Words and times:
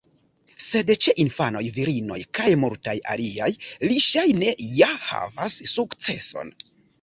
Sed 0.67 0.87
ĉe 1.05 1.11
infanoj, 1.23 1.61
virinoj 1.75 2.17
kaj 2.39 2.47
multaj 2.61 2.95
aliaj, 3.17 3.51
li 3.85 4.01
ŝajne 4.07 4.55
ja 4.81 4.89
havas 5.11 5.61
sukceson. 5.75 6.53